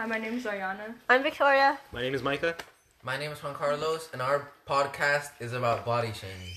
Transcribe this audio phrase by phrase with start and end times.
[0.00, 0.94] Hi, my name is Ariana.
[1.10, 1.78] I'm Victoria.
[1.92, 2.56] My name is Micah.
[3.02, 6.54] My name is Juan Carlos, and our podcast is about body shaming.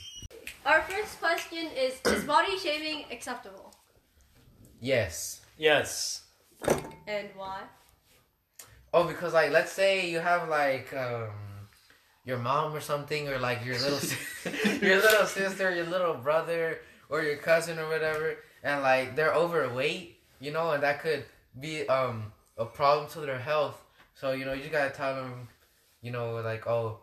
[0.66, 3.76] Our first question is Is body shaming acceptable?
[4.80, 5.42] Yes.
[5.58, 6.22] Yes.
[7.06, 7.64] And why?
[8.94, 11.68] Oh, because like, let's say you have like um,
[12.24, 14.52] your mom or something, or like your little si-
[14.82, 16.80] your little sister, your little brother,
[17.10, 21.26] or your cousin or whatever, and like they're overweight, you know, and that could
[21.60, 23.82] be um a problem to their health.
[24.16, 25.48] So you know, you just gotta tell them,
[26.02, 27.00] you know, like oh.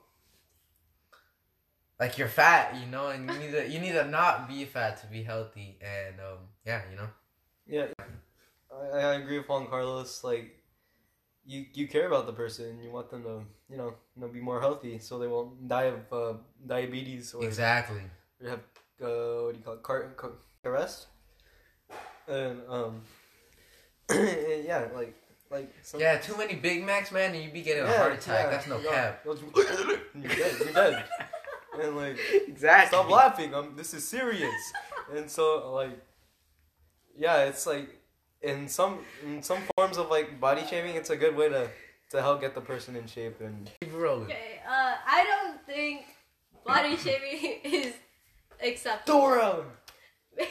[1.98, 5.00] Like you're fat, you know, and you need to you need to not be fat
[5.02, 7.08] to be healthy, and um, yeah, you know.
[7.66, 7.86] Yeah.
[8.72, 10.24] I, I agree with Juan Carlos.
[10.24, 10.56] Like,
[11.44, 12.80] you you care about the person.
[12.82, 15.92] You want them to, you know, you know be more healthy, so they won't die
[15.92, 16.34] of uh,
[16.66, 18.02] diabetes or, Exactly.
[18.42, 18.60] or have
[19.02, 20.32] uh, what do you call it, car, car
[20.64, 21.06] arrest.
[22.28, 23.02] And um,
[24.10, 25.14] yeah, like
[25.50, 28.44] like some, Yeah, too many Big Macs, man, and you'd be getting a heart attack.
[28.44, 28.50] yeah.
[28.50, 29.20] That's no You know, cap.
[29.24, 29.56] you'll just-
[30.14, 30.54] You're dead.
[30.60, 31.04] You're dead.
[31.80, 32.88] And like, Exactly.
[32.88, 33.54] stop laughing.
[33.54, 33.76] I'm.
[33.76, 34.52] This is serious.
[35.14, 35.98] And so like,
[37.16, 37.88] yeah, it's like
[38.42, 41.70] in some in some forms of like body shaming, it's a good way to
[42.10, 44.24] to help get the person in shape and Keep it rolling.
[44.24, 46.06] Okay, uh, I don't think
[46.66, 47.94] body shaming is
[48.62, 49.20] acceptable.
[49.20, 49.64] Dora.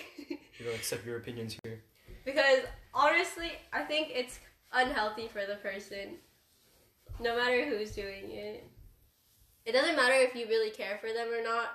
[0.57, 1.81] You don't accept your opinions here.
[2.25, 2.59] because
[2.93, 4.39] honestly, I think it's
[4.73, 6.17] unhealthy for the person,
[7.19, 8.65] no matter who's doing it.
[9.65, 11.69] It doesn't matter if you really care for them or not.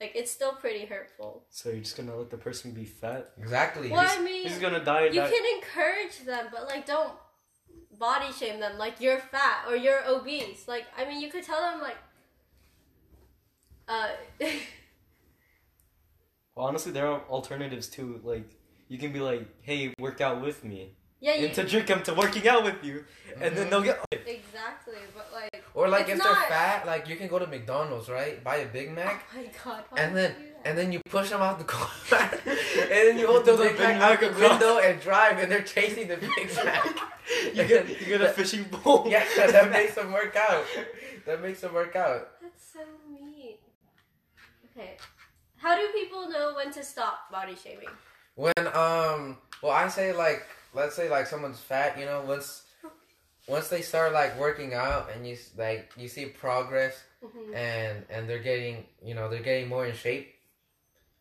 [0.00, 1.46] Like, it's still pretty hurtful.
[1.50, 3.30] So you're just gonna let the person be fat?
[3.38, 3.90] Exactly.
[3.90, 5.06] Well, I mean, He's gonna die.
[5.06, 7.12] you die- can encourage them, but like, don't
[7.98, 8.76] body shame them.
[8.76, 10.66] Like, you're fat or you're obese.
[10.68, 11.96] Like, I mean, you could tell them like,
[13.88, 14.08] uh,
[16.54, 18.20] Well, honestly, there are alternatives too.
[18.22, 18.48] Like
[18.88, 22.02] you can be like, "Hey, work out with me," yeah, you and to trick them
[22.02, 23.04] to working out with you,
[23.40, 23.98] and then they'll get.
[24.12, 24.94] exactly.
[25.14, 28.42] But like, Or like if not- they're fat, like you can go to McDonald's, right?
[28.44, 29.24] Buy a Big Mac.
[29.32, 30.68] oh Mac, my god, and then you do that?
[30.68, 33.76] and then you push them out the car, and then you hold the the Big
[33.76, 36.84] Big Mac out the window and drive, and they're chasing the Big Mac.
[37.54, 39.06] You get you get a fishing pole.
[39.08, 40.64] yeah, that makes them work out.
[41.26, 42.28] That makes them work out.
[42.42, 43.60] That's so neat.
[44.76, 44.96] Okay.
[45.56, 47.88] How do people know when to stop body shaming?
[48.34, 50.44] When um, well, I say like,
[50.74, 52.64] let's say like someone's fat, you know, once
[53.46, 57.54] once they start like working out and you like you see progress Mhm.
[57.54, 60.34] and and they're getting you know they're getting more in shape.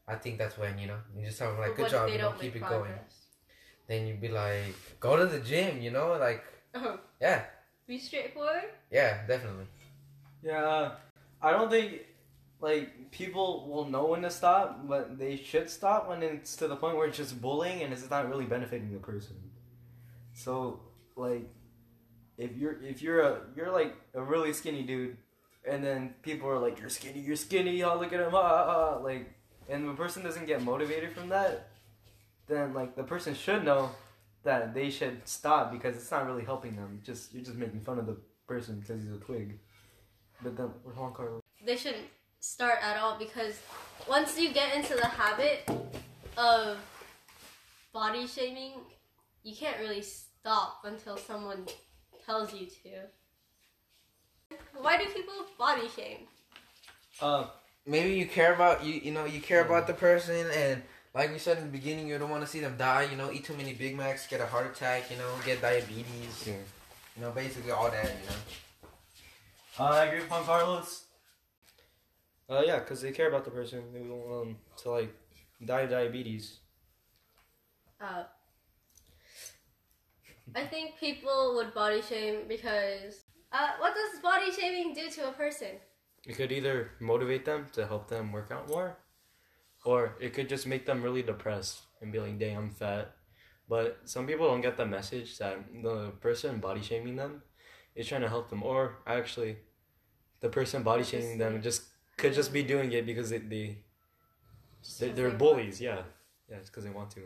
[0.07, 2.17] I think that's when you know you just tell them like But good job, you
[2.17, 2.91] know, keep it make going.
[3.87, 6.43] Then you'd be like, go to the gym, you know, like
[6.75, 7.43] Oh, yeah,
[7.87, 8.65] be straightforward.
[8.91, 9.67] yeah, definitely.
[10.41, 10.91] Yeah,
[11.41, 12.01] I don't think
[12.63, 16.77] like people will know when to stop, but they should stop when it's to the
[16.77, 19.35] point where it's just bullying and it's not really benefiting the person.
[20.33, 20.79] So
[21.17, 21.45] like,
[22.37, 25.17] if you're if you're a you're like a really skinny dude,
[25.69, 28.95] and then people are like you're skinny, you're skinny, oh look at him, ah, ah,
[28.95, 29.33] ah," like,
[29.67, 31.67] and the person doesn't get motivated from that,
[32.47, 33.91] then like the person should know
[34.43, 37.01] that they should stop because it's not really helping them.
[37.03, 38.15] Just you're just making fun of the
[38.47, 39.59] person because he's a twig.
[40.41, 41.41] But then we're Juan Carlos.
[41.65, 42.07] They shouldn't
[42.43, 43.57] start at all because
[44.07, 45.69] once you get into the habit
[46.37, 46.77] of
[47.93, 48.73] body shaming,
[49.43, 51.65] you can't really stop until someone
[52.25, 54.57] tells you to.
[54.77, 56.27] Why do people body shame?
[57.21, 57.45] Uh,
[57.85, 60.81] Maybe you care about you you know you care about the person and
[61.13, 63.03] like we said in the beginning, you don't want to see them die.
[63.03, 65.11] You know, eat too many Big Macs, get a heart attack.
[65.11, 66.43] You know, get diabetes.
[66.47, 66.53] Yeah.
[67.15, 68.03] You know, basically all that.
[68.05, 69.85] You know.
[69.85, 71.03] I agree with Juan Carlos.
[72.49, 73.83] Uh, yeah, because they care about the person.
[73.93, 75.15] They don't want them to like
[75.65, 76.59] die of diabetes.
[78.01, 78.23] Uh,
[80.55, 85.31] I think people would body shame because uh, what does body shaming do to a
[85.31, 85.79] person?
[86.25, 88.97] It could either motivate them to help them work out more,
[89.85, 93.15] or it could just make them really depressed and be like, "Damn, I'm fat."
[93.69, 97.41] But some people don't get the message that the person body shaming them
[97.95, 99.57] is trying to help them, or actually,
[100.41, 101.83] the person body shaming them just
[102.17, 103.77] could just be doing it because they, they
[104.99, 105.79] they're, they're bullies.
[105.81, 105.99] Yeah,
[106.49, 107.21] yeah, it's because they want to.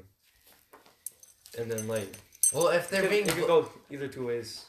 [1.59, 2.15] And then like
[2.53, 4.65] Well, if they're could, being, it could bu- go either two ways.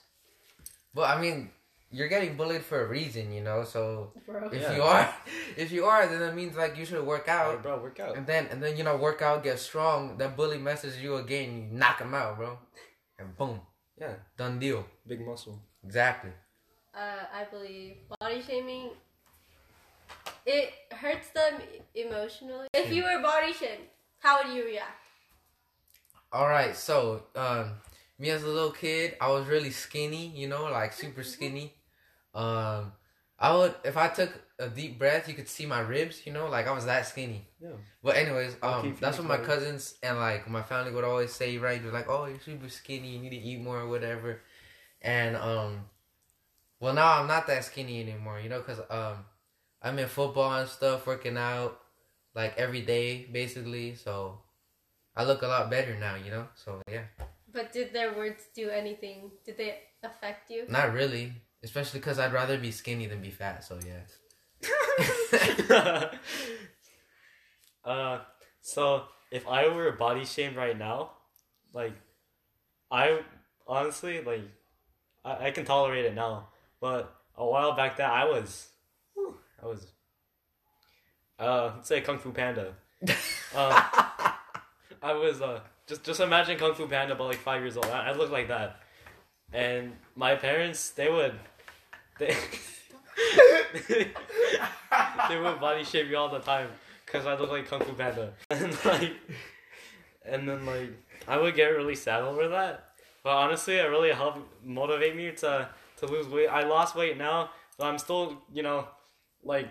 [0.95, 1.51] well, I mean,
[1.91, 3.65] you're getting bullied for a reason, you know.
[3.65, 4.49] So Bro.
[4.49, 4.77] if Yeah.
[4.77, 5.15] you are,
[5.57, 8.17] if you are, then that means like you should work Alright, out, bro, work out.
[8.17, 10.17] and then and then you know work out, get strong.
[10.19, 12.59] That bully messes you again, you knock him out, bro,
[13.19, 13.61] and boom,
[14.01, 14.85] Yeah, done deal.
[15.07, 15.61] big muscle.
[15.85, 16.31] Exactly.
[16.95, 18.91] Uh, I believe body shaming
[20.49, 21.61] it hurts them
[21.95, 22.69] emotionally.
[22.73, 23.85] If you were body shamed,
[24.19, 25.05] how would you react?
[26.33, 27.73] All right, so um,
[28.19, 31.75] me as a little kid, I was really skinny, you know, like super skinny.
[32.35, 32.93] Um,
[33.39, 36.49] I would if I took a deep breath, you could see my ribs, you know,
[36.49, 37.47] like I was that skinny.
[37.61, 37.69] Yeah.
[38.03, 41.59] But anyways, I'll um, that's what my cousins and like my family would always say,
[41.59, 41.83] right?
[41.83, 43.09] They're like, "Oh, you're super skinny.
[43.09, 44.41] You need to eat more, or whatever."
[45.01, 45.85] And um,
[46.81, 49.25] well, now I'm not that skinny anymore, you know, cause um,
[49.83, 51.81] I'm in football and stuff, working out
[52.35, 53.95] like every day, basically.
[53.95, 54.41] So
[55.17, 56.49] I look a lot better now, you know.
[56.55, 57.05] So yeah,
[57.53, 59.31] But did their words do anything?
[59.45, 60.65] Did they affect you?
[60.69, 61.33] not really,
[61.63, 63.65] especially cause I'd rather be skinny than be fat.
[63.65, 64.05] So yeah.
[67.85, 68.19] uh,
[68.61, 71.13] so if I were body shamed right now,
[71.73, 71.93] like,
[72.91, 73.21] I
[73.67, 74.43] honestly like,
[75.25, 76.49] I, I can tolerate it now,
[76.81, 78.78] but a while back that I was, whew,
[79.63, 79.87] I was,
[81.39, 82.75] uh, let's say Kung Fu Panda.
[83.57, 83.73] Um,
[85.03, 87.87] I was uh, just just imagine Kung Fu Panda, but like five years old.
[87.87, 88.83] I, I look like that,
[89.55, 91.33] and my parents they would,
[92.19, 92.37] they.
[95.29, 96.69] they would body shape me all the time
[97.05, 99.17] because I look like Kung Fu Panda, and like,
[100.25, 100.91] and then like
[101.27, 102.85] I would get really sad over that.
[103.23, 105.69] But honestly, it really helped motivate me to
[105.99, 106.49] to lose weight.
[106.49, 108.87] I lost weight now, but I'm still you know
[109.49, 109.69] like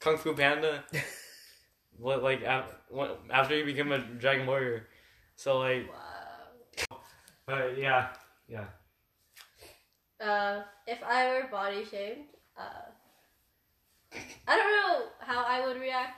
[0.00, 0.84] Kung Fu Panda.
[1.98, 2.74] What like af-
[3.30, 4.88] after you become a Dragon Warrior,
[5.36, 5.86] so like,
[6.90, 6.98] Wow.
[7.46, 8.08] but yeah,
[8.48, 8.64] yeah.
[10.18, 12.24] Uh, if I were body shamed,
[12.56, 12.88] uh,
[14.48, 16.16] I don't know how I would react.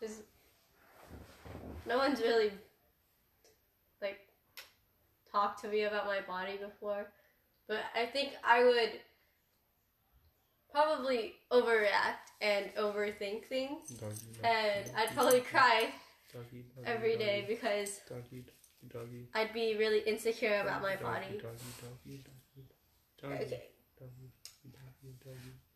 [0.00, 0.22] Cause
[1.86, 2.50] no one's really
[4.00, 4.18] like
[5.30, 7.06] talked to me about my body before,
[7.68, 8.92] but I think I would
[10.72, 13.92] probably overreact and overthink things,
[14.44, 15.92] and I'd probably cry
[16.86, 18.00] every day because
[19.34, 21.40] I'd be really insecure about my body.
[23.24, 23.62] Okay,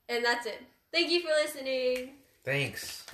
[0.08, 0.60] and that's it.
[0.92, 2.12] Thank you for listening.
[2.44, 3.04] Thanks.